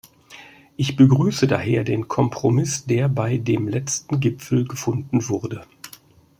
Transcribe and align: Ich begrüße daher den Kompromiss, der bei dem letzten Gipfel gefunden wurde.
Ich 0.77 0.95
begrüße 0.95 1.45
daher 1.45 1.83
den 1.83 2.07
Kompromiss, 2.07 2.85
der 2.85 3.07
bei 3.07 3.37
dem 3.37 3.67
letzten 3.67 4.19
Gipfel 4.19 4.67
gefunden 4.67 5.29
wurde. 5.29 5.61